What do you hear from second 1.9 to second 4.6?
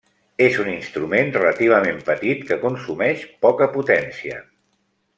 petit que consumeix poca potència.